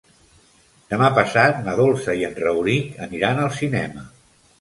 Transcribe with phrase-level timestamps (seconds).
[0.93, 4.07] Demà passat na Dolça i en Rauric aniran al cinema.